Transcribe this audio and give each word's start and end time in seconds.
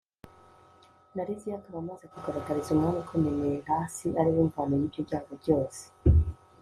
na 1.15 1.23
liziya 1.27 1.55
akaba 1.59 1.77
amaze 1.83 2.03
kugaragariza 2.13 2.69
umwami 2.71 3.01
ko 3.09 3.13
menelasi 3.23 4.07
ari 4.19 4.29
we 4.35 4.41
mvano 4.49 4.73
y'ibyo 4.79 5.01
byago 5.07 5.31
byose 5.41 5.81